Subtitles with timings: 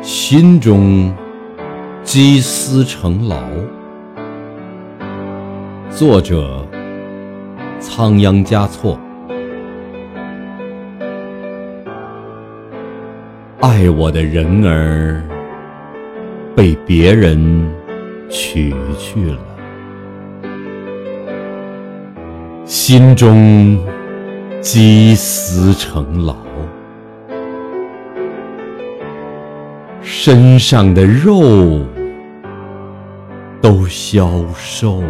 [0.00, 1.12] 心中
[2.02, 3.36] 积思成牢。
[5.90, 6.64] 作者：
[7.80, 8.98] 仓央嘉措。
[13.60, 15.22] 爱我的人儿
[16.54, 17.68] 被别人
[18.30, 19.38] 娶去了，
[22.64, 23.78] 心中
[24.60, 26.36] 积思成牢。
[30.02, 31.84] 身上的肉
[33.60, 35.02] 都消瘦。